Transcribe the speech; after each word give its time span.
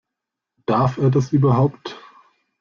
Darf 0.65 0.97
er 0.97 1.11
das 1.11 1.31
überhaupt? 1.31 1.95